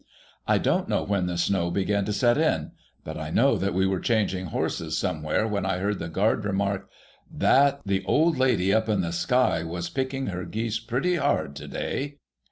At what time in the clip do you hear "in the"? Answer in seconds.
8.89-9.11